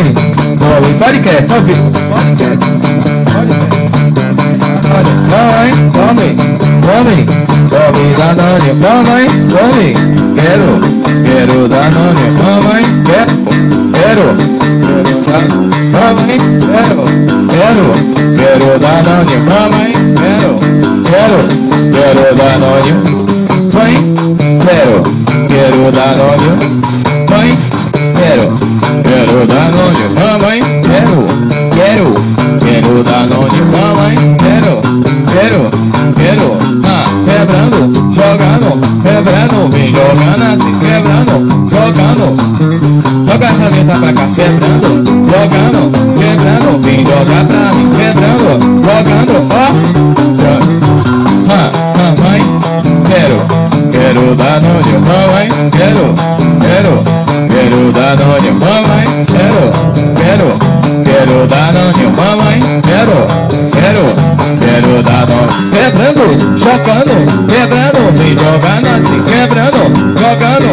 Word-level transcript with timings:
Vamos, 0.00 0.16
vamos, 0.58 0.88
podcast, 0.96 1.52
ao 1.52 1.60
vivo. 1.60 1.90
Podcast, 2.08 2.56
podcast. 2.56 3.60
Vamos, 4.88 5.76
vamos, 5.92 6.32
vamos, 6.80 7.28
vamos, 7.70 8.08
Danone, 8.16 8.72
vamos, 8.80 9.28
vamos, 9.52 9.92
quero, 10.36 10.80
quero 11.22 11.68
Danone, 11.68 12.26
vamos, 12.40 12.80
quero, 13.04 13.34
quero, 13.92 14.24
vamos, 15.92 16.40
quero, 16.64 17.04
quero, 17.50 17.84
quero 18.38 18.68
Danone, 18.78 19.36
vamos, 19.44 19.92
quero, 20.16 20.52
quero, 21.04 21.38
quero 21.92 22.24
Danone, 22.36 22.92
vem, 23.74 24.00
quero, 24.64 24.96
quero 25.46 25.92
Danone, 25.92 26.50
vem, 27.28 27.52
quero, 28.16 28.69
quero 29.10 29.44
Danone, 29.44 30.06
vamos, 30.14 30.54
quero, 30.86 31.26
quero, 31.74 32.14
quero 32.60 33.02
Danone, 33.02 33.60
vamos, 33.72 34.14
quero, 34.38 34.74
quero, 35.32 35.60
quero, 36.14 36.46
ah, 36.86 37.04
quebrando, 37.24 37.78
jogando, 38.12 38.70
quebrando, 39.02 39.68
vem 39.72 39.92
jogando 39.92 40.44
assim, 40.44 40.74
quebrando, 40.78 41.34
jogando, 41.68 42.26
joga 43.26 43.46
essa 43.46 43.68
letra 43.68 43.98
pra 43.98 44.12
cá, 44.12 44.26
quebrando, 44.32 44.88
jogando, 45.26 45.80
quebrando, 46.16 46.70
vem 46.80 47.04
jogar 47.04 47.44
pra 47.46 47.72
mim, 47.74 47.90
quebrando, 47.96 48.50
jogando, 48.80 49.34
ó, 49.50 49.66
ah, 51.50 51.70
mamãe, 51.98 52.42
quero, 53.08 53.38
quero 53.90 54.36
Danone, 54.36 54.92
mamãe, 55.00 55.48
quero, 55.72 56.39
quero 57.60 57.92
Danone, 57.92 58.50
mamãe, 58.52 59.26
quero, 59.26 59.70
quero, 60.16 60.58
quero 61.04 61.46
Danone, 61.46 62.06
mamãe, 62.16 62.60
quero, 62.80 63.26
quero, 63.70 64.04
quero 64.60 65.02
Danone, 65.02 65.52
quebrando, 65.70 66.24
chocando, 66.58 67.16
quebrando, 67.46 68.00
vem 68.16 68.32
jogando 68.38 68.88
assim, 68.88 69.20
quebrando, 69.24 69.80
jogando, 70.18 70.70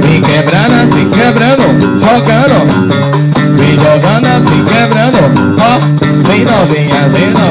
vem 0.00 0.22
quebrando 0.22 0.74
assim, 0.74 1.10
quebrando, 1.10 1.98
jogando. 1.98 3.10
Vem 3.56 3.76
jogando 3.78 4.26
assim, 4.26 4.64
quebrando, 4.64 5.18
ó, 5.60 5.78
vem 6.26 6.44
novinha, 6.44 7.08
vem 7.12 7.30
novinha, 7.30 7.49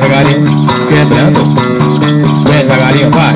devagarinho, 0.00 0.44
quebrando, 0.88 1.40
vem 2.48 2.58
devagarinho, 2.58 3.10
vai, 3.10 3.34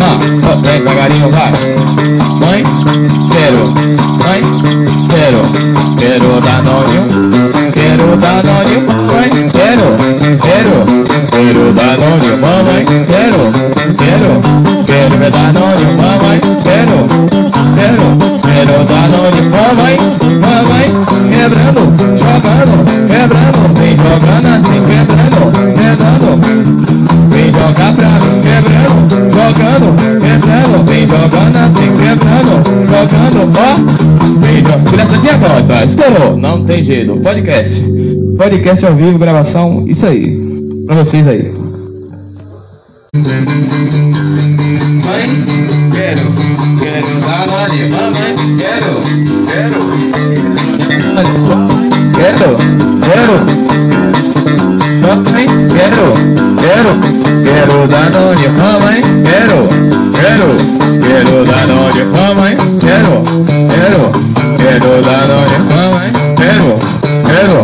ah, 0.00 0.54
vem 0.62 0.78
devagarinho, 0.78 1.30
vai, 1.30 1.69
Criançadinha 35.30 35.38
gosta, 35.38 35.84
estourou, 35.84 36.36
não 36.36 36.64
tem 36.64 36.82
jeito. 36.82 37.16
Podcast. 37.18 37.84
Podcast 38.36 38.86
ao 38.86 38.94
vivo, 38.94 39.18
gravação, 39.18 39.84
isso 39.86 40.04
aí. 40.06 40.36
Pra 40.86 40.96
vocês 40.96 41.28
aí. 41.28 41.52
Mãe, 45.04 45.28
quero, 45.92 46.22
quero 46.80 47.06
Danone, 47.20 47.88
mamãe, 47.90 48.34
quero, 48.58 48.92
quero. 49.46 49.80
Quero, 52.16 52.56
quero. 53.06 53.36
Mamãe, 55.00 55.46
quero, 55.68 56.06
quero, 56.60 56.92
quero 57.44 57.86
Danone, 57.86 58.48
mamãe, 58.48 59.00
quero, 59.24 59.58
quero, 60.12 60.48
quero 61.02 61.44
Danone, 61.44 62.02
mamãe, 62.04 62.56
quero, 62.80 63.12
quero, 63.68 64.29
quero 64.70 65.02
Danone, 65.02 65.58
mamãe, 65.68 66.12
quero, 66.36 66.78
quero, 67.26 67.58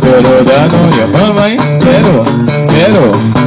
quero 0.00 0.32
Danone, 0.44 1.04
mamãe, 1.12 1.56
quero, 1.78 2.14
quero, 2.66 3.04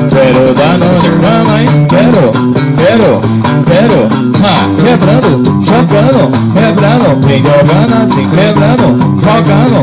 quero 0.10 0.54
Danone, 0.56 1.10
mamãe, 1.22 1.66
quero, 1.90 2.32
quero, 2.78 3.12
quero, 3.66 4.00
ah, 4.46 4.64
quebrando, 4.82 5.30
jogando, 5.62 6.24
quebrando, 6.54 7.10
vem 7.28 7.44
jogando 7.44 7.94
assim, 8.02 8.26
quebrando, 8.30 8.88
jogando, 9.20 9.80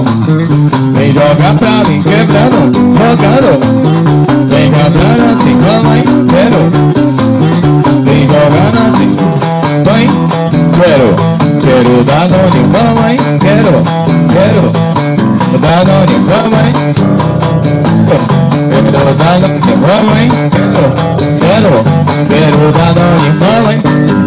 vem 0.95 1.13
jogar 1.13 1.55
pra 1.59 1.85
mim, 1.85 2.01
quebrando, 2.03 2.59
jogando, 2.97 3.51
vem 4.49 4.71
quebrando 4.73 5.25
assim, 5.25 5.38
quero 11.99 12.05
Danone, 12.05 12.63
mamãe, 12.69 13.17
quero, 13.41 13.83
quero, 14.33 14.71
Danone, 15.59 16.19
mamãe, 16.19 16.73
quero 18.79 19.15
Danone, 19.15 19.73
mamãe, 19.77 20.29
quero, 20.51 20.83
quero, 21.41 21.73
quero 22.29 22.61
Danone, 22.73 23.31
mamãe, 23.41 23.79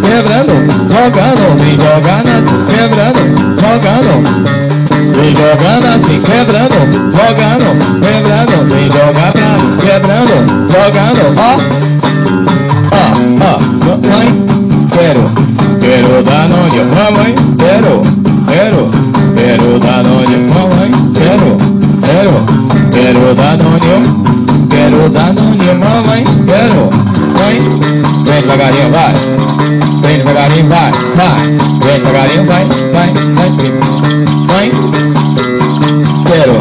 quebrando, 0.02 0.56
jogando, 0.90 1.46
vem 1.60 1.76
jogando 1.78 2.30
assim, 2.30 2.60
quebrando, 2.68 3.22
jogando. 3.62 4.14
Vem 5.14 5.32
jogando 5.36 5.86
assim, 5.88 6.20
quebrando, 6.22 6.80
jogando, 7.12 7.68
quebrando, 8.02 8.56
vem 8.70 8.90
mim, 8.90 9.78
quebrando, 9.80 10.36
jogando, 10.72 11.24
ó, 11.38 11.91
Danone, 16.42 16.82
mamãe, 16.86 17.36
quero, 17.56 18.02
quero, 18.48 18.90
quero 19.36 19.80
Danone, 19.80 20.38
mamãe, 20.50 20.92
quero, 21.14 21.50
quero, 22.02 22.34
quero 22.90 23.36
Danone, 23.36 23.94
quero 24.68 25.10
Danone, 25.10 25.70
mamãe, 25.76 26.24
quero, 26.48 26.90
mãe, 27.38 27.56
vem 28.26 28.42
devagarinho, 28.42 28.90
vai, 28.92 29.14
vem 30.02 30.18
devagarinho, 30.18 30.68
vai, 30.68 30.92
vai, 31.16 31.42
vem 31.86 32.00
devagarinho, 32.00 32.46
vai, 32.48 32.66
vai, 32.92 33.10
vai, 33.36 33.52
mãe, 34.48 34.72
quero, 36.26 36.58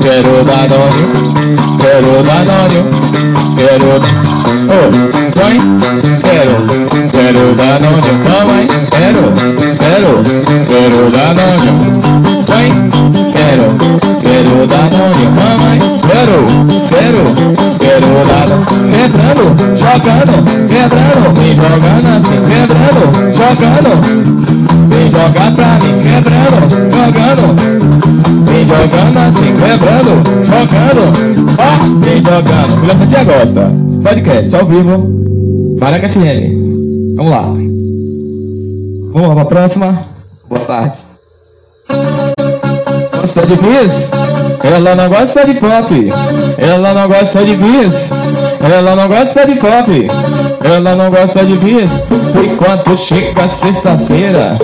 quero 0.00 0.32
Danone, 0.42 1.04
quero 1.76 2.10
Danone, 2.24 2.80
quero, 3.58 3.88
oh, 4.72 4.88
mãe, 5.38 5.60
quero, 6.22 6.56
quero 7.12 7.54
Danone, 7.54 8.12
mamãe, 8.24 8.67
quero 11.08 11.34
Danone, 11.34 11.70
mãe, 12.48 12.68
quero, 13.32 13.66
quero 14.20 14.66
Danone, 14.66 15.24
mamãe, 15.34 15.78
quero, 16.02 16.38
quero, 16.88 17.22
quero 17.78 18.08
Danone, 18.28 18.66
quebrando, 18.92 19.44
jogando, 19.76 20.34
quebrando, 20.68 21.26
vem 21.34 21.52
jogando 21.56 22.08
assim, 22.08 22.38
quebrando, 22.48 23.04
jogando. 23.32 23.90
Vem 24.88 25.10
jogar 25.10 25.50
pra 25.54 25.78
mim, 25.78 25.96
quebrando, 26.02 26.58
jogando. 26.90 27.46
Vem 28.44 28.66
jogando 28.66 29.18
assim, 29.18 29.50
quebrando, 29.56 30.12
jogando. 30.44 31.02
Ó, 31.58 31.70
vem 32.00 32.18
jogando. 32.22 32.72
Criança 32.82 33.06
tia 33.06 33.24
gosta. 33.24 33.72
Podcast 34.02 34.56
ao 34.56 34.66
vivo. 34.66 34.94
Baraca 35.78 36.08
FM. 36.08 37.16
Vamos 37.16 37.30
lá. 37.30 37.42
Vamos 39.12 39.28
lá 39.28 39.34
pra 39.34 39.44
próxima. 39.44 40.17
Boa 40.48 40.60
tarde. 40.60 40.96
Gosta 43.20 43.46
de 43.46 43.56
bis? 43.56 44.08
Ela 44.62 44.94
não 44.94 45.08
gosta 45.08 45.44
de 45.44 45.54
pop. 45.54 46.12
Ela 46.56 46.94
não 46.94 47.08
gosta 47.08 47.44
de 47.44 47.56
bis. 47.56 48.10
Ela 48.60 48.96
não 48.96 49.08
gosta 49.08 49.46
de 49.46 49.54
pop. 49.56 50.10
Ela 50.64 50.94
não 50.94 51.10
gosta 51.10 51.44
de 51.44 51.56
bis. 51.56 51.90
Enquanto 52.34 52.96
chega 52.96 53.48
sexta-feira, 53.48 54.56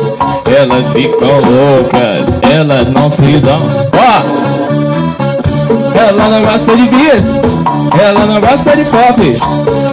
elas 0.46 0.90
ficam 0.92 1.28
loucas, 1.28 2.24
elas 2.42 2.88
não 2.88 3.10
se 3.10 3.38
dão. 3.40 3.60
Ó! 3.92 4.22
Ela 5.98 6.28
não 6.28 6.42
gosta 6.42 6.76
de 6.76 6.86
bis, 6.86 7.22
ela 8.00 8.26
não 8.26 8.40
gosta 8.40 8.76
de 8.76 8.84
pop, 8.84 9.38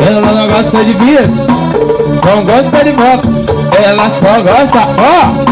ela 0.05 0.21
não 0.21 0.47
gosta 0.47 0.83
de 0.83 0.93
bis, 0.93 1.27
não 2.25 2.43
gosta 2.43 2.83
de 2.83 2.91
pop, 2.91 3.27
ela 3.83 4.09
só 4.09 4.41
gosta, 4.41 4.79
ó! 4.99 5.50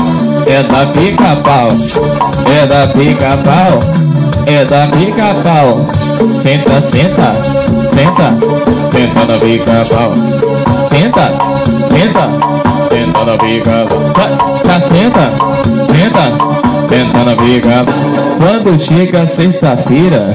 É 0.50 0.64
da 0.64 0.84
pica-pau, 0.88 1.68
é 2.52 2.66
da 2.66 2.88
pica-pau, 2.88 3.80
é 4.48 4.66
da 4.66 4.88
pica-pau. 4.88 5.86
Senta, 6.42 6.82
senta, 6.82 7.36
senta, 7.94 8.34
senta 8.90 9.26
na 9.32 9.38
pica-pau. 9.38 10.12
Senta, 10.90 11.32
senta, 11.88 12.28
senta 12.90 13.26
na 13.26 13.38
pica-pau. 13.38 14.00
Tá, 14.16 14.28
tá, 14.64 14.82
senta, 14.88 15.32
senta, 15.94 16.26
senta 16.90 17.24
na 17.24 17.36
pica-pau. 17.36 17.94
Quando 18.40 18.80
chega 18.80 19.28
sexta-feira, 19.28 20.34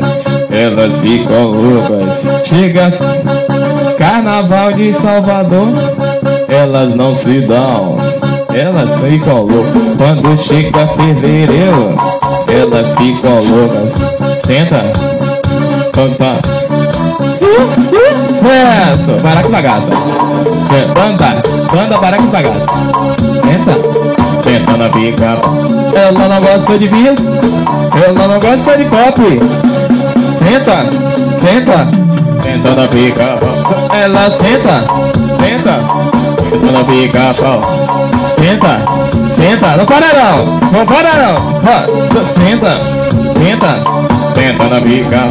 elas 0.49 0.97
ficam 0.99 1.51
loucas. 1.51 2.25
Chega 2.45 2.93
Carnaval 3.99 4.73
de 4.75 4.93
Salvador, 4.93 5.69
elas 6.49 6.95
não 6.95 7.17
se 7.17 7.41
dão. 7.41 8.04
Elas 8.55 8.89
ficam 9.01 9.43
loucas. 9.43 9.83
Quando 9.99 10.39
chega 10.39 10.87
fevereiro, 10.87 11.97
elas 12.49 12.87
ficam 12.97 13.35
loucas. 13.51 13.93
Senta, 14.47 14.93
canta. 15.93 16.41
Sucesso! 17.33 19.13
Baraca 19.23 19.49
bagaça. 19.49 19.91
Banda, 20.95 21.43
banda 21.73 21.99
baraca 21.99 22.23
bagaça. 22.23 22.67
Senta, 23.43 23.75
senta 24.43 24.77
na 24.77 24.89
pica. 24.89 25.41
Ela 25.95 26.29
não 26.29 26.41
gosta 26.41 26.79
de 26.79 26.89
bis, 26.89 27.19
ela 28.07 28.29
não 28.29 28.39
gosta 28.39 28.77
de 28.77 28.85
copo. 28.85 29.23
Senta, 30.39 30.87
senta, 31.41 31.89
senta 32.43 32.71
na 32.75 32.87
pica. 32.89 33.39
Ela 33.93 34.31
senta, 34.31 34.85
senta, 35.41 35.81
senta 36.51 36.73
na 36.73 36.85
pica. 36.85 38.04
Senta, 38.55 38.79
senta, 39.35 39.77
não 39.77 39.85
para 39.85 40.07
não, 40.15 40.47
não 40.71 40.87
para 40.87 41.13
não. 41.13 41.35
Senta, 42.25 42.79
senta, 43.35 43.79
senta 44.33 44.65
na 44.69 44.81
pica. 44.81 45.27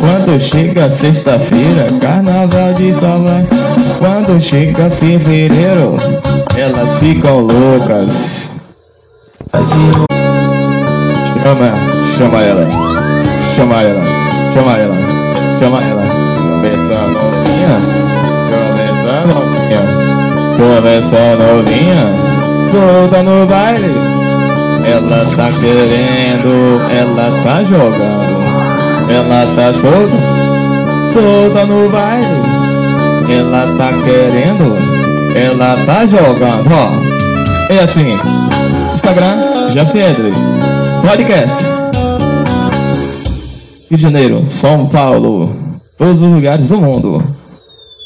Quando 0.00 0.40
chega 0.40 0.88
sexta-feira, 0.88 1.86
carnaval 2.00 2.72
de 2.72 2.94
Salvador. 2.94 3.46
Quando 3.98 4.40
chega 4.40 4.88
fevereiro, 4.88 5.98
elas 6.56 6.98
ficam 6.98 7.40
loucas. 7.40 8.08
Chama, 11.42 11.74
chama 12.16 12.40
ela, 12.40 12.66
chama 13.54 13.82
ela, 13.82 14.02
chama 14.54 14.78
ela, 14.78 14.96
chama 15.58 15.82
ela. 15.82 16.06
Começa 16.40 17.00
novinha, 17.06 17.76
começa 18.48 19.26
novinha, 19.26 19.82
começa 20.56 21.36
novinha, 21.36 22.31
solta 22.72 23.22
no 23.22 23.46
baile. 23.46 23.94
Ela 24.84 25.24
tá 25.36 25.48
querendo, 25.60 26.80
ela 26.90 27.42
tá 27.44 27.62
jogando, 27.62 28.42
ela 29.08 29.54
tá 29.54 29.72
solta, 29.74 30.16
solta 31.12 31.66
no 31.66 31.88
baile. 31.90 32.52
Ela 33.30 33.76
tá 33.76 33.92
querendo, 34.02 34.76
ela 35.36 35.76
tá 35.84 36.06
jogando, 36.06 36.68
ó. 36.72 37.72
É 37.72 37.84
assim, 37.84 38.18
Instagram, 38.94 39.70
Jeffy 39.70 39.98
Edley. 39.98 40.32
Podcast. 41.06 41.64
Rio 43.90 43.98
de 43.98 44.02
Janeiro, 44.02 44.44
São 44.48 44.88
Paulo, 44.88 45.54
todos 45.98 46.22
os 46.22 46.28
lugares 46.28 46.68
do 46.68 46.78
mundo. 46.78 47.22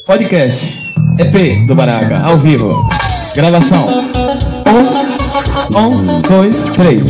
Podcast. 0.06 0.76
EP 1.18 1.66
do 1.66 1.74
Baraca, 1.74 2.20
ao 2.20 2.36
vivo. 2.36 2.86
Gravação. 3.34 3.86
Um, 4.68 5.78
um, 5.78 6.20
dois, 6.22 6.56
três. 6.74 7.04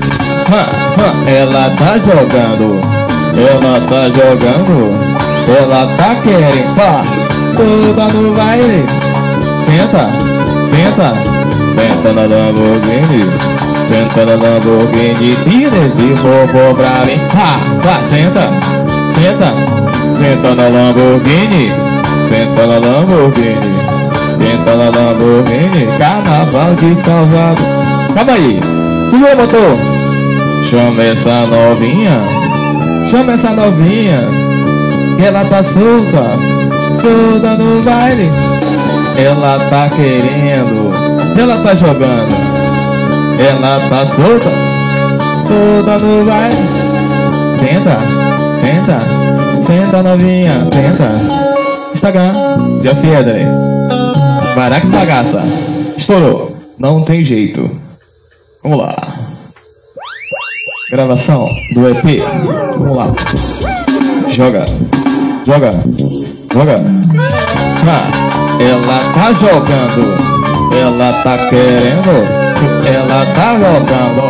Hã, 0.51 0.67
hã. 0.99 1.31
Ela 1.31 1.71
tá 1.77 1.99
jogando. 1.99 2.81
Ela 3.37 3.81
tá 3.89 4.09
jogando. 4.11 4.77
Ela 5.49 5.97
tá 5.97 6.15
querendo. 6.23 6.75
Pá. 6.77 7.03
Toda 7.57 8.13
no 8.13 8.35
baile. 8.35 8.85
Senta, 9.65 10.11
senta, 10.71 11.15
senta 11.75 12.13
na 12.13 12.23
Lamborghini. 12.23 13.25
Senta 13.89 14.27
na 14.27 14.35
Lamborghini, 14.35 15.37
tira 15.45 15.79
esse 15.79 16.13
robô 16.15 16.75
pra 16.75 17.05
mim. 17.07 17.19
Ha, 17.35 17.59
ha, 17.85 18.01
senta, 18.09 18.51
senta, 19.15 19.55
senta 20.19 20.55
na 20.55 20.69
Lamborghini. 20.69 21.73
Senta 22.29 22.67
na 22.67 22.79
Lamborghini, 22.79 23.86
senta 24.47 24.77
na 24.77 24.91
Lamborghini. 24.91 25.87
Carnaval 25.99 26.75
de 26.77 26.95
Salvador. 27.03 27.67
Calma 28.15 28.33
aí, 28.33 28.61
segura 29.11 29.35
motor. 29.35 29.77
Chama 30.71 31.03
essa 31.03 31.47
novinha, 31.47 32.21
chama 33.11 33.33
essa 33.33 33.51
novinha. 33.51 34.29
Que 35.17 35.25
ela 35.25 35.45
tá 35.45 35.63
solta, 35.63 36.39
solta 37.01 37.57
no 37.57 37.83
baile. 37.83 38.31
Ela 39.19 39.59
tá 39.71 39.89
querendo, 39.89 40.93
ela 41.39 41.63
tá 41.63 41.75
jogando. 41.75 42.37
Ela 43.39 43.81
tá 43.89 44.07
solta, 44.07 44.51
solta 45.47 46.05
no 46.05 46.25
baile. 46.25 46.57
Senta, 47.59 47.99
senta, 48.61 49.63
senta 49.63 50.03
novinha, 50.03 50.67
senta. 50.73 51.47
Instagram, 51.93 52.33
Jeff 52.83 53.07
Edley. 53.07 53.76
Baraca 54.57 54.87
bagaça. 54.87 55.43
Estourou. 55.99 56.49
Não 56.79 57.03
tem 57.03 57.23
jeito. 57.23 57.71
Vamos 58.63 58.79
lá. 58.79 58.97
Gravação 60.91 61.47
do 61.75 61.91
EP. 61.91 62.23
Vamos 62.79 62.97
lá. 62.97 63.13
Joga, 64.31 64.65
joga, 65.47 65.71
joga. 66.55 66.77
Ah, 67.87 68.09
ela 68.59 68.99
tá 69.13 69.33
jogando. 69.35 70.17
Ela 70.75 71.23
tá 71.23 71.37
querendo. 71.51 72.25
Ela 72.87 73.27
tá 73.35 73.57
jogando. 73.57 74.23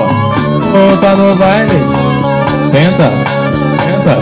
Volta 0.73 1.15
no 1.15 1.37
baile. 1.37 1.79
Senta, 2.73 3.13
senta. 3.79 4.17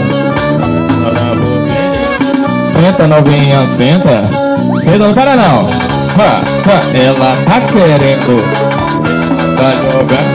Senta, 2.79 3.07
novinha, 3.07 3.67
senta. 3.75 4.29
Senta, 4.83 4.97
não 4.99 5.13
para 5.15 5.35
não. 5.35 5.84
Ha, 6.17 6.41
ha. 6.65 6.77
Ela 6.97 7.31
tá 7.45 7.57
querendo. 7.71 8.35
Tá 9.57 9.69
jogando. 9.83 10.33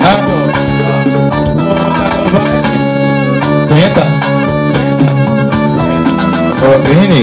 Tá 0.00 0.12
Senta. 3.68 4.04
Lamborghini. 6.62 7.22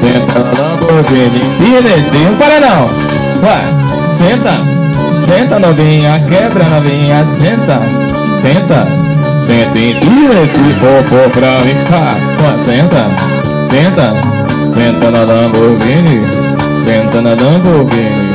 Senta 0.00 0.38
na 0.38 0.50
Lamborghini. 0.62 1.42
Beleza, 1.58 2.18
não 2.24 2.34
para 2.36 2.60
não. 2.60 2.88
Vai. 3.40 3.80
Senta, 4.20 4.52
senta 5.26 5.58
novinha, 5.58 6.20
quebra 6.28 6.64
novinha, 6.68 7.26
senta, 7.38 7.80
senta, 8.42 8.86
senta 9.46 9.78
e 9.78 9.88
esse 10.42 10.74
popô 10.78 11.30
pra 11.30 11.60
mim? 11.64 11.74
Senta, 12.64 13.08
senta, 13.70 14.14
senta 14.74 15.10
na 15.10 15.24
Lamborghini, 15.24 16.20
senta 16.84 17.20
na 17.20 17.30
Lamborghini, 17.30 18.30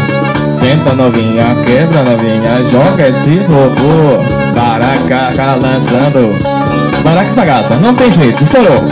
senta 0.60 0.94
novinha, 0.94 1.56
quebra 1.66 2.04
novinha, 2.04 2.64
joga 2.72 3.10
esse 3.10 3.40
popô, 3.46 4.24
baraca 4.56 5.56
lançando, 5.62 7.04
baraca 7.04 7.34
bagaça, 7.34 7.76
não 7.76 7.94
tem 7.96 8.12
jeito, 8.12 8.44
estourou. 8.44 8.84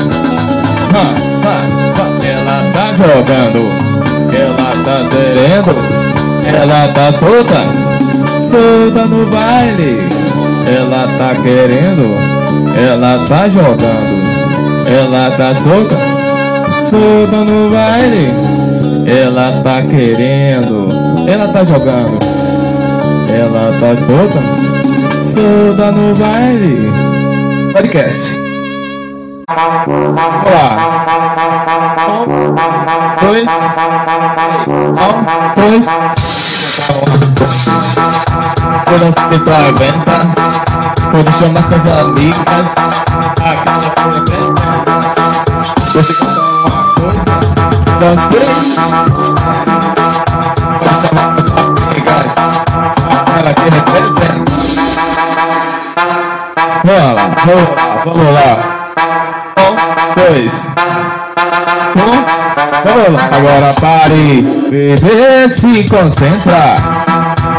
Ha, 0.93 1.47
ha, 1.47 1.55
ha. 1.99 2.25
Ela 2.25 2.71
tá 2.73 2.93
jogando, 2.93 3.69
ela 4.33 4.71
tá 4.83 5.09
querendo. 5.09 6.03
Ela 6.45 6.87
tá 6.89 7.11
solta, 7.13 7.65
solta 8.51 9.05
no 9.05 9.25
baile. 9.25 10.07
Ela 10.67 11.07
tá 11.17 11.35
querendo, 11.41 12.15
ela 12.77 13.25
tá 13.25 13.49
jogando. 13.49 14.23
Ela 14.87 15.31
tá 15.31 15.55
solta, 15.55 15.95
solta 16.89 17.51
no 17.51 17.69
baile. 17.69 18.52
Ela 19.05 19.61
tá 19.63 19.81
querendo, 19.81 20.89
ela 21.27 21.47
tá 21.51 21.63
jogando. 21.63 22.17
Ela 23.29 23.73
tá 23.79 23.95
solta, 24.05 24.39
solta 25.33 25.91
no 25.91 26.13
baile. 26.15 26.91
Podcast. 27.73 28.21
Vamos 29.47 30.15
lá. 30.51 30.93
Um, 32.27 32.45
dois, 33.25 33.47
um, 34.67 34.93
dois. 35.55 35.85
Se 39.33 39.39
tu 39.39 39.51
aguenta 39.51 40.19
Quando 41.11 41.31
chama 41.39 41.61
suas 41.63 41.85
amigas 41.99 42.65
Vou 45.93 46.03
te 46.03 46.13
contar 46.13 46.31
uma 46.31 46.31
coisa 46.31 46.42
Suas 48.03 48.19
amigas 51.87 52.33
Aquela 53.15 53.53
que 53.53 53.63
representa 53.63 54.51
Vamos 56.83 57.13
lá, 57.15 57.23
vamos 57.45 57.63
lá, 57.63 58.03
vamos 58.03 58.29
lá 58.33 58.51
Um, 59.57 59.71
dois 60.19 60.53
Um 61.95 62.23
Vamos 62.83 63.13
lá. 63.13 63.29
Agora 63.31 63.73
pare, 63.79 64.41
bebê, 64.69 65.49
se 65.55 65.87
concentra. 65.89 66.75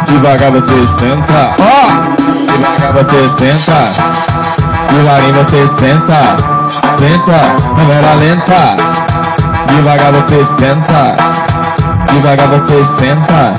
Devagar 0.07 0.51
você 0.53 0.87
senta, 0.99 1.55
ó. 1.59 1.65
Oh! 1.65 1.89
Devagar 2.53 2.93
você 2.93 3.29
senta. 3.39 3.79
Devagarinho 4.93 5.35
você 5.35 5.63
senta. 5.79 6.37
Senta, 6.99 7.39
câmera 7.75 8.15
lenta. 8.21 8.94
Devagar 9.69 10.13
você 10.13 10.45
senta. 10.59 11.17
Devagar 12.13 12.49
você 12.49 12.85
senta. 12.99 13.55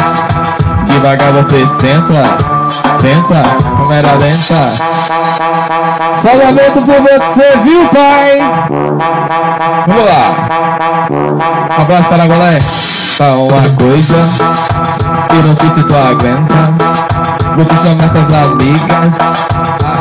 Devagar 0.88 1.32
você 1.34 1.66
senta. 1.80 2.56
Senta, 3.00 3.44
câmera 3.78 4.14
lenta. 4.20 4.74
Salvamento 6.22 6.82
por 6.82 7.02
você, 7.02 7.58
viu, 7.64 7.88
pai? 7.90 8.40
Vamos 9.88 10.06
lá. 10.06 10.24
Abraço 11.78 12.10
para 12.10 12.28
galera. 12.28 12.64
Tá 13.18 13.36
uma 13.36 13.62
coisa 13.78 14.30
que 15.30 15.36
não 15.48 15.56
sei 15.56 15.70
se 15.74 15.84
tu 15.84 15.96
aguenta. 15.96 16.56
Vou 17.56 17.66
te 17.66 17.76
chamar 17.78 18.06
essas 18.06 18.34
amigas, 18.34 19.20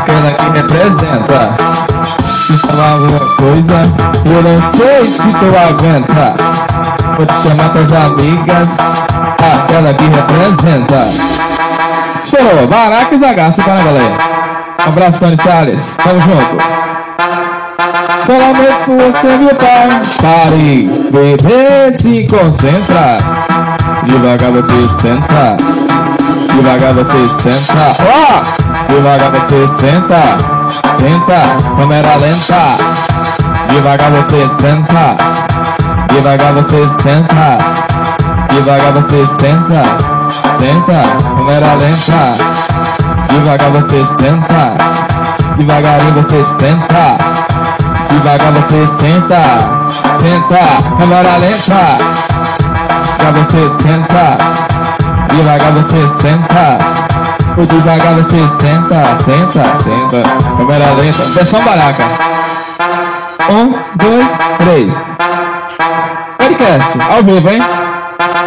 aquela 0.00 0.32
que 0.32 0.50
representa. 0.50 1.73
Te 2.46 2.58
chamar 2.58 2.92
alguma 2.92 3.20
coisa, 3.36 3.82
eu 4.26 4.42
não 4.42 4.60
sei 4.76 5.10
se 5.10 5.16
tu 5.16 5.46
aguenta. 5.56 6.34
Vou 7.16 7.24
te 7.24 7.42
chamar 7.42 7.70
tuas 7.70 7.90
amigas, 7.90 8.68
aquela 9.38 9.94
que 9.94 10.04
representa. 10.04 11.08
Chorou, 12.22 12.66
Baraca 12.66 13.14
e 13.14 13.18
Zagaço 13.18 13.62
para 13.62 13.80
a 13.80 13.84
galera. 13.84 14.18
Um 14.84 14.88
abraço, 14.90 15.20
Tony 15.20 15.38
Salles. 15.38 15.94
Tamo 16.04 16.20
junto. 16.20 16.84
Solamente 18.26 18.84
você, 18.88 19.36
meu 19.38 19.54
pai. 19.54 20.02
Pare, 20.20 20.90
bebê, 21.10 21.96
se 21.98 22.26
concentra. 22.28 23.16
Devagar 24.04 24.52
você 24.52 24.88
senta. 25.00 25.56
Devagar 26.54 26.92
você 26.92 27.28
senta. 27.42 27.96
Ó! 28.00 28.42
Oh! 28.42 28.92
Devagar 28.92 29.30
você 29.30 29.66
senta. 29.78 30.53
Senta, 30.98 31.40
câmera 31.76 32.16
lenta. 32.16 32.62
Devagar 33.68 34.10
você 34.10 34.48
senta. 34.60 35.16
Devagar 36.12 36.52
você 36.54 36.88
senta. 37.02 37.58
Devagar 38.52 38.92
você 38.92 39.26
senta. 39.40 39.82
Senta, 40.58 41.02
câmera 41.36 41.74
lenta. 41.74 42.22
Devagar 43.28 43.70
você 43.70 44.04
senta. 44.18 44.62
Devagarinho 45.56 46.14
você 46.14 46.44
senta. 46.58 47.34
Devagar 48.14 48.52
você 48.52 48.86
senta, 48.98 49.42
senta, 50.18 50.62
câmera 50.98 51.36
lenta. 51.38 51.82
Devagar 53.18 53.44
você 53.44 53.62
senta, 53.82 54.38
devagar 55.34 55.72
você 55.72 56.00
senta. 56.20 56.93
Devagar 57.56 58.14
você 58.14 58.36
senta, 58.60 59.16
senta, 59.24 59.62
senta, 59.82 60.22
câmera 60.56 60.92
lenta. 60.94 61.24
Versão 61.34 61.62
baraca. 61.62 62.04
Um, 63.48 63.72
dois, 63.96 64.26
três. 64.58 64.92
Podcast, 66.36 66.98
ao 67.10 67.22
vivo, 67.22 67.48
hein? 67.50 67.60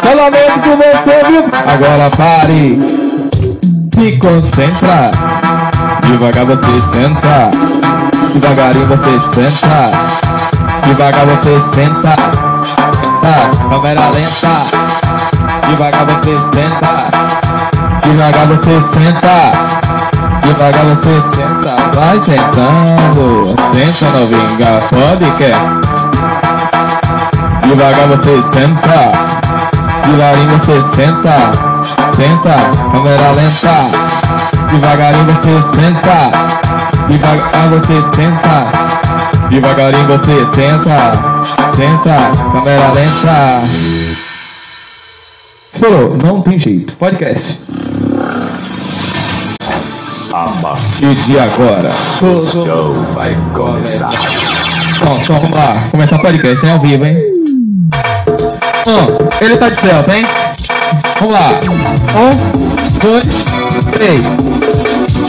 Solamente 0.03 0.59
com 0.59 0.77
você, 0.77 1.23
viu? 1.27 1.45
Agora 1.65 2.09
pare. 2.17 2.79
Se 3.93 4.17
concentra. 4.17 5.11
Devagar 6.01 6.45
você 6.45 6.81
senta. 6.91 7.87
Devagarinho 8.33 8.87
você 8.87 9.19
senta 9.33 9.91
Devagar 10.85 11.25
você 11.25 11.59
senta 11.73 12.15
Senta, 12.65 13.69
câmera 13.69 14.11
lenta 14.13 14.65
Devagar 15.67 16.05
você 16.05 16.37
senta 16.53 17.36
Devagar 18.07 18.47
você 18.47 18.79
senta. 18.93 19.37
Devagar 20.41 20.85
você 20.85 21.21
senta. 21.33 21.75
Vai 21.93 22.19
sentando. 22.19 23.55
Senta 23.73 24.05
no 24.17 24.27
Vinga 24.27 24.81
Podcast. 24.91 25.81
Devagar 27.63 28.07
você 28.07 28.35
senta. 28.53 28.99
Devagarinho 30.05 30.57
você 30.57 30.77
senta. 30.95 31.37
Senta, 32.15 32.55
câmera 32.91 33.31
lenta. 33.35 33.77
Devagarinho 34.71 35.25
você 35.25 35.55
senta. 35.75 36.47
Devagar 37.07 37.69
você 37.69 38.03
senta, 38.15 38.67
devagarinho 39.49 40.07
você 40.07 40.45
senta, 40.53 41.11
senta, 41.73 42.17
câmera 42.51 42.91
lenta. 42.93 43.86
Estourou, 45.77 46.17
não 46.23 46.41
tem 46.41 46.57
jeito. 46.57 46.95
Podcast. 46.95 47.55
A 50.33 50.49
partir 50.59 51.13
de 51.13 51.37
agora, 51.37 51.91
o 52.19 52.45
show 52.47 52.95
vai 53.13 53.37
começar. 53.53 54.09
Som, 54.97 55.19
som, 55.19 55.39
vamos 55.39 55.55
lá. 55.55 55.77
Começar 55.91 56.15
o 56.15 56.19
podcast, 56.19 56.65
hein? 56.65 56.71
Ao 56.71 56.79
vivo, 56.79 57.05
hein? 57.05 57.17
Um, 58.87 59.45
ele 59.45 59.55
tá 59.57 59.69
de 59.69 59.79
celta, 59.79 60.17
hein? 60.17 60.25
Vamos 61.19 61.35
lá. 61.35 61.49
Um, 62.17 62.33
dois, 62.99 63.27
três. 63.91 64.19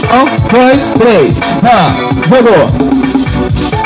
Um, 0.09 0.25
dois, 0.51 0.81
três. 0.97 1.33
Ha, 1.63 1.93
jogou. 2.27 2.65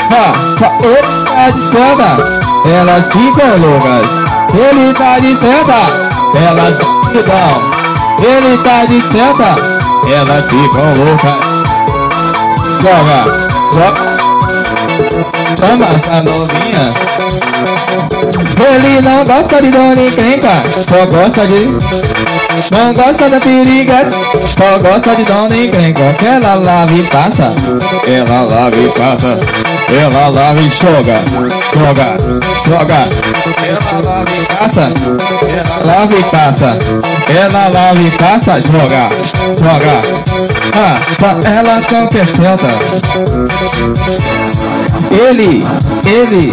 Ha, 0.08 0.32
ha, 0.62 0.78
opa, 0.78 1.50
de 1.52 1.60
seta. 1.60 2.70
Elas 2.74 3.04
ficam 3.12 3.50
loucas. 3.60 4.08
Ele 4.54 4.94
tá 4.94 5.18
de 5.18 5.36
seta. 5.36 6.03
Elas 6.44 6.76
ficam. 6.76 7.62
Ele 8.22 8.58
tá 8.62 8.84
de 8.84 9.00
seta. 9.08 9.56
Elas 10.06 10.44
ficam 10.46 10.92
loucas. 10.98 11.64
Joga, 12.82 13.48
joga. 13.72 14.33
Chama 15.58 15.86
essa 15.86 16.22
novinha. 16.22 16.94
Ele 18.66 19.00
não 19.02 19.24
gosta 19.24 19.62
de 19.62 19.70
dona 19.70 20.02
encrenca, 20.02 20.62
só 20.88 21.06
gosta 21.06 21.46
de 21.46 22.34
não 22.70 22.92
gosta 22.94 23.28
da 23.28 23.40
periga, 23.40 24.08
só 24.56 24.78
gosta 24.78 25.16
de 25.16 25.24
dona 25.24 25.56
encrenca. 25.56 26.14
Que 26.18 26.26
ela 26.26 26.54
lava 26.54 26.92
e 26.92 27.02
passa, 27.04 27.52
ela 28.06 28.42
lava 28.42 28.76
e 28.76 28.88
passa 28.90 29.38
Ela 29.88 30.28
lava 30.28 30.60
e 30.60 30.70
joga, 30.70 31.20
joga, 31.74 32.16
joga. 32.64 33.06
Ela 33.64 34.00
lava 34.04 34.30
e 34.30 34.44
passa, 34.46 34.92
ela 35.48 35.78
lava 35.84 36.14
e 36.14 36.22
passa 36.24 36.78
Ela 37.28 37.68
lava 37.68 38.00
e 38.00 38.10
passa, 38.12 38.60
joga, 38.60 39.10
joga. 39.58 40.24
Ah, 40.76 40.98
ela 41.48 41.82
são 41.88 42.06
percenta 42.08 42.68
Ele, 45.10 45.64
ele, 46.06 46.52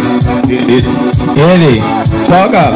ele, 1.36 1.82
joga 2.28 2.72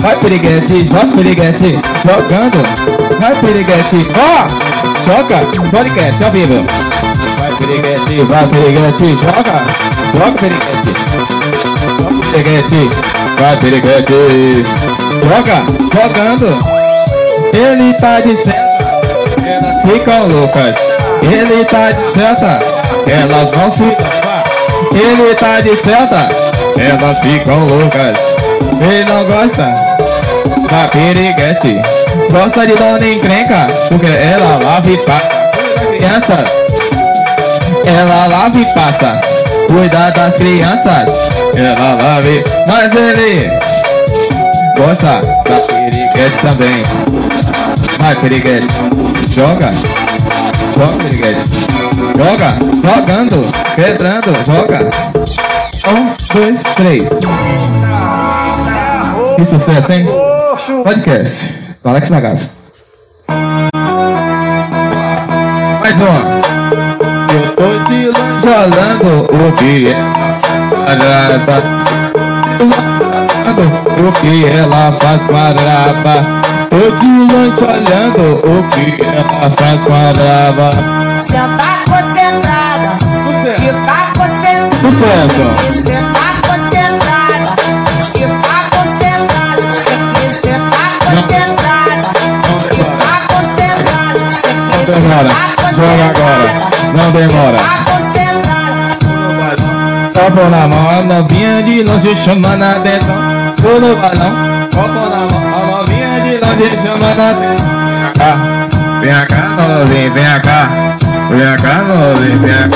Vai 0.00 0.16
piriguete, 0.16 0.86
joga 0.86 1.14
piriguete, 1.14 1.78
jogando. 2.06 2.62
Vai 3.20 3.34
piriguete, 3.36 4.00
ó, 4.16 4.46
joga, 5.04 5.44
podcast 5.70 6.24
ao 6.24 6.30
vivo. 6.30 6.64
Vai 7.38 7.54
piriguete, 7.56 8.24
vai 8.24 8.46
piriguete, 8.46 9.16
joga, 9.20 9.60
joga 10.16 10.38
piriguete. 10.38 10.94
Joga 11.98 12.26
piriguete, 12.32 12.90
vai 13.38 13.56
piriguete, 13.58 14.64
joga, 15.22 15.62
jogando. 15.92 16.58
Ele 17.52 17.92
tá 17.94 18.20
dizendo, 18.20 18.54
elas 19.44 19.82
ficam 19.82 20.28
loucas. 20.28 20.76
Ele 21.22 21.64
tá 21.66 21.90
de 21.90 22.00
seta, 22.12 22.60
elas 23.06 23.50
vão 23.50 23.70
se 23.70 24.09
Ele 24.94 25.34
tá 25.34 25.60
de 25.60 25.76
seta, 25.76 26.28
elas 26.78 27.18
ficam 27.20 27.66
loucas. 27.66 28.16
Ele 28.80 29.04
não 29.04 29.24
gosta 29.24 29.74
da 30.70 30.88
piriguete. 30.88 31.80
Gosta 32.32 32.66
de 32.66 32.74
dona 32.74 33.06
encrenca 33.06 33.68
Porque 33.88 34.06
ela 34.06 34.56
lava 34.56 34.90
e 34.90 34.96
passa. 34.98 35.28
Criança 35.96 36.44
Ela 37.86 38.26
lava 38.26 38.58
e 38.58 38.64
passa. 38.74 39.20
Cuida 39.68 40.10
das 40.10 40.34
crianças 40.36 41.08
Ela 41.56 41.94
lava 41.94 42.28
e... 42.28 42.42
Mas 42.66 42.94
ele 42.94 43.50
Gosta 44.76 45.20
da 45.44 45.60
piriguete 45.60 46.36
também. 46.42 46.82
Vai 47.98 48.16
piriguete. 48.16 48.66
Joga. 49.30 49.72
Joga, 50.74 51.04
Piriguete. 51.04 51.79
Joga, 52.20 52.50
jogando, 52.84 53.50
quebrando, 53.74 54.30
joga. 54.44 54.90
Um, 55.88 56.12
dois, 56.34 56.62
três. 56.74 57.08
Que 59.36 59.44
sucesso, 59.46 59.90
hein? 59.90 60.06
Podcast. 60.84 61.50
Do 61.82 61.88
Alex 61.88 62.10
Bagaça. 62.10 62.50
Mais 65.80 65.96
uma. 65.96 66.20
Eu 67.32 67.56
tô 67.56 67.84
te 67.86 68.08
lançando 68.08 69.24
o 69.24 69.52
que 69.56 69.88
é. 69.88 69.96
O 73.98 74.12
que 74.20 74.44
ela 74.44 74.92
faz 75.00 75.22
maraba. 75.30 76.16
De 76.70 77.06
longe 77.32 77.64
olhando 77.64 78.40
o 78.44 78.62
que 78.68 79.02
ela 79.02 79.50
faz 79.56 79.80
maraba. 79.88 81.09
Senta 81.22 81.64
concentrada, 81.84 82.96
Sucesso. 82.98 83.60
que 83.62 83.70
tá 83.86 83.98
concentrada. 84.16 84.80
Sucesso. 84.80 85.42
Senta 85.82 86.26
concentrada, 86.48 87.48
que 88.14 88.24
tá 88.26 88.58
concentrada. 88.72 89.62
Que 90.14 90.26
senta 90.32 90.82
concentrada, 91.04 92.08
que 92.70 92.82
tá 92.84 93.14
concentrada. 93.28 94.20
Demora. 94.86 95.28
senta 95.28 95.68
Joga 95.74 96.04
agora. 96.06 96.48
Não 96.94 97.08
demora. 97.12 97.58
Tá 97.58 97.74
concentrada. 97.92 98.80
Copo 100.14 100.42
na 100.48 100.62
mão, 100.68 100.88
a 100.88 101.02
novinha 101.02 101.62
de 101.62 101.82
longe 101.82 102.16
chamando 102.16 102.62
a 102.62 102.72
atenção. 102.72 103.16
Tô 103.60 103.78
no 103.78 103.94
balão, 103.96 104.32
copo 104.74 104.88
na 104.88 105.20
mão, 105.30 105.42
a 105.54 105.78
novinha 105.78 106.20
de 106.22 106.32
longe 106.44 106.66
chamando 106.82 107.20
a 107.20 107.30
atenção. 107.30 107.66
Vem 109.00 109.12
cá, 109.12 109.26
vem 109.26 109.26
cá, 109.26 109.68
novinha, 109.68 110.10
vem 110.10 110.40
cá. 110.40 110.89
Vem 111.30 111.56
cá, 111.56 111.74
novinha, 111.84 112.68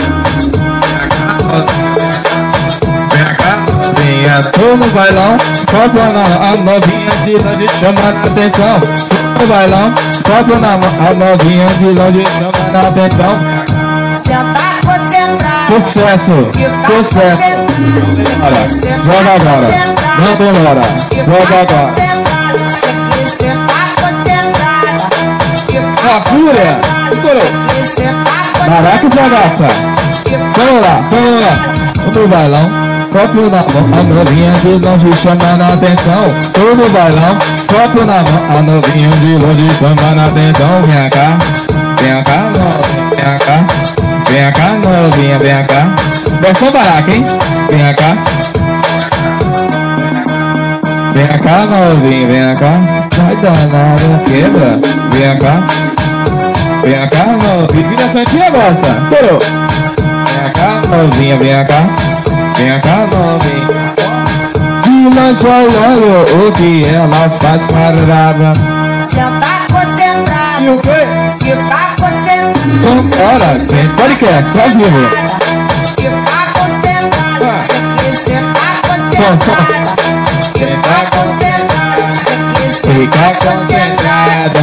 vem 3.10 3.34
cá, 3.36 3.56
novinha, 3.66 4.42
tô 4.52 4.76
no 4.76 4.86
bailão, 4.92 5.36
copo 5.66 5.98
na 5.98 6.12
mão, 6.12 6.40
a 6.40 6.56
novinha 6.56 7.10
de 7.24 7.32
longe 7.32 7.66
chamando 7.80 8.16
a 8.16 8.26
atenção. 8.26 8.80
Tô 8.80 9.42
no 9.42 9.46
bailão, 9.48 9.92
copo 10.22 10.54
na 10.60 10.78
mão, 10.78 10.92
a 11.00 11.14
novinha 11.14 11.66
de 11.80 11.86
longe 11.86 12.24
chamando 12.38 12.76
a 12.76 12.88
atenção. 12.88 13.34
Senta 14.18 14.64
concentrada. 14.86 15.66
Sucesso, 15.66 16.36
tá 16.52 16.94
sucesso. 16.94 17.42
que 18.80 18.94
Joga 19.04 19.24
tá 19.24 19.34
agora. 19.34 19.68
demora. 20.38 20.82
Que 21.10 21.18
Joga 21.24 21.46
tá 21.46 21.58
agora. 21.60 21.94
Ó, 26.04 26.20
fúria. 26.28 26.78
Estourou. 27.12 27.48
Baraca 28.66 29.08
de 29.08 29.16
bagaça. 29.16 29.68
Vamos 30.56 30.80
lá, 30.82 30.94
vamos 31.10 31.40
lá. 31.42 31.74
No 32.14 32.28
bailão, 32.28 32.70
copo 33.12 33.50
na 33.50 33.62
mão, 33.62 33.98
a 33.98 34.02
novinha 34.02 34.52
de 34.62 34.86
longe 34.86 35.12
chamando 35.20 35.62
a 35.62 35.72
atenção. 35.72 36.24
Tô 36.52 36.74
no 36.74 36.88
bailão, 36.90 37.36
copo 37.66 38.04
na 38.04 38.22
mão, 38.22 38.58
a 38.58 38.62
novinha 38.62 39.08
de 39.08 39.44
longe 39.44 39.68
chamando 39.78 40.20
a 40.20 40.26
atenção. 40.26 40.82
Vem 40.82 41.10
cá, 41.10 41.38
vem 42.00 42.22
cá, 42.22 42.40
vem 43.10 43.38
cá. 43.38 43.84
Vem 44.30 44.52
cá, 44.52 44.68
novinha, 44.82 45.38
vem 45.38 45.64
cá. 45.66 45.86
Versão 46.40 46.70
baraca, 46.70 47.10
hein? 47.10 47.24
Vem 47.70 47.94
cá. 47.94 48.16
Vem 51.14 51.38
cá, 51.38 51.66
novinha, 51.66 52.26
vem 52.26 52.56
cá. 52.56 52.72
Vai 53.16 53.36
danado, 53.36 54.24
quebra. 54.26 54.80
Vem 55.10 55.38
cá. 55.38 55.93
Vem 56.84 57.08
cá, 57.08 57.24
novinha. 57.24 57.88
Vira 57.88 58.10
Santinha 58.10 58.50
gosta. 58.50 58.90
Estourou. 59.02 59.40
Vem 59.40 60.52
cá, 60.52 60.82
novinha, 60.88 61.36
vem 61.38 61.64
cá. 61.64 61.80
Vem 62.58 62.80
cá, 62.80 63.06
novinha. 63.10 63.94
De 64.84 64.90
longe 65.08 65.46
olhando 65.46 66.46
o 66.46 66.52
que 66.52 66.86
ela 66.86 67.30
faz 67.40 67.62
parada. 67.72 68.52
Senta 69.06 69.52
concentrada. 69.72 70.60
E 70.60 70.68
o 70.68 70.78
quê? 70.78 71.06
Que 71.40 71.52
tá 71.52 71.94
concentrada. 71.98 72.54
Vambora, 72.82 73.60
sem 73.60 73.88
podcast, 73.88 74.60
ao 74.60 74.68
vivo. 74.68 75.08
Que 75.96 76.08
tá 76.08 76.40
concentrada. 76.52 77.44
Você 77.62 77.78
que 77.96 78.16
senta 78.16 78.64
Som, 79.16 79.38
concentrada. 83.48 84.60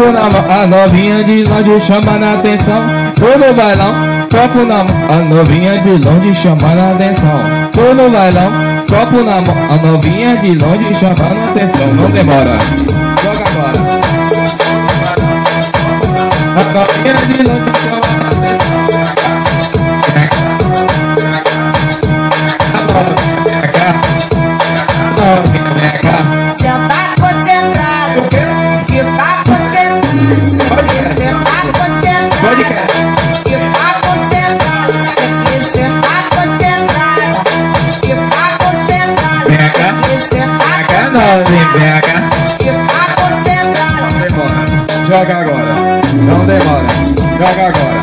Copo 0.00 0.12
na 0.12 0.30
mão, 0.30 0.44
a 0.48 0.66
novinha 0.66 1.24
de 1.24 1.44
longe 1.44 1.80
chamando 1.80 2.24
a 2.24 2.34
atenção. 2.34 2.82
Tô 3.16 3.38
no 3.38 3.52
bailão, 3.54 3.94
copo 4.30 4.64
na 4.64 4.84
mão, 4.84 4.96
a 5.10 5.16
novinha 5.16 5.78
de 5.78 5.90
longe 6.08 6.34
chamando 6.34 6.78
a 6.78 6.92
atenção. 6.92 7.40
Tô 7.72 7.94
no 7.94 8.08
bailão, 8.10 8.52
copo 8.88 9.22
na 9.24 9.40
mão, 9.40 9.56
a 9.68 9.76
novinha 9.84 10.36
de 10.36 10.54
longe 10.54 10.94
chamando 10.94 11.38
a 11.38 11.50
atenção. 11.50 11.94
Não 11.94 12.10
demora, 12.10 12.58
joga 13.22 13.44
agora. 13.50 13.80
A 16.56 16.62
novinha 16.72 17.14
de 17.26 17.42
longe 17.42 17.79
Joga 45.10 45.38
agora. 45.38 45.74
Não 46.24 46.46
demora. 46.46 46.86
Joga 47.36 47.66
agora. 47.66 48.00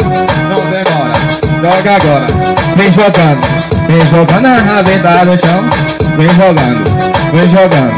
Não 0.49 0.59
demora. 0.69 1.13
Joga 1.61 1.95
agora. 1.95 2.27
Vem 2.75 2.91
jogando. 2.91 3.41
Vem 3.87 4.07
jogando 4.07 4.45
a 4.45 4.55
rabeta 4.57 5.23
no 5.23 5.37
chão. 5.37 5.63
Vem 6.17 6.27
jogando. 6.35 6.83
Vem 7.31 7.49
jogando. 7.49 7.93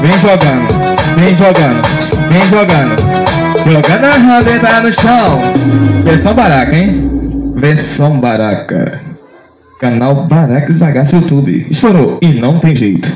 Vem 0.00 0.20
jogando. 0.20 0.68
Vem 1.16 1.34
jogando. 1.34 1.82
Vem 2.30 2.48
jogando. 2.50 2.94
Jogando 3.66 4.04
a 4.04 4.32
rabeta 4.32 4.80
no 4.80 4.92
chão. 4.92 5.40
Versão 6.04 6.32
baraca, 6.32 6.76
hein? 6.76 7.10
Versão 7.56 8.20
baraca. 8.20 9.00
Canal 9.80 10.26
Baracas 10.26 10.78
Bagaço 10.78 11.16
YouTube. 11.16 11.66
Estourou. 11.68 12.20
E 12.22 12.28
não 12.28 12.60
tem 12.60 12.76
jeito. 12.76 13.12